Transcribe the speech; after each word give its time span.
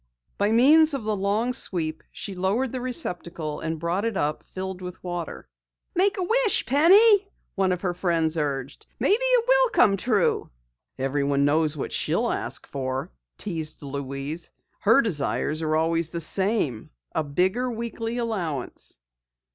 By 0.39 0.51
means 0.51 0.95
of 0.95 1.03
the 1.03 1.15
long 1.15 1.53
sweep, 1.53 2.01
she 2.11 2.33
lowered 2.33 2.71
the 2.71 2.81
receptacle 2.81 3.59
and 3.59 3.79
brought 3.79 4.03
it 4.03 4.17
up 4.17 4.41
filled 4.41 4.81
with 4.81 5.03
water. 5.03 5.47
"Make 5.95 6.17
a 6.17 6.23
wish, 6.23 6.65
Penny," 6.65 7.27
one 7.53 7.71
of 7.71 7.81
her 7.81 7.93
friends 7.93 8.35
urged. 8.35 8.87
"Maybe 8.99 9.13
it 9.21 9.45
will 9.47 9.69
come 9.69 9.97
true." 9.97 10.49
"Everyone 10.97 11.45
knows 11.45 11.77
what 11.77 11.93
she'll 11.93 12.31
ask 12.31 12.65
for!" 12.65 13.11
teased 13.37 13.83
Louise. 13.83 14.51
"Her 14.79 15.03
desires 15.03 15.61
are 15.61 15.75
always 15.75 16.09
the 16.09 16.19
same 16.19 16.89
a 17.13 17.23
bigger 17.23 17.69
weekly 17.69 18.17
allowance!" 18.17 18.97